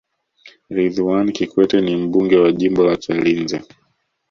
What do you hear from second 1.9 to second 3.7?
mbunge wa jimbo la chalinze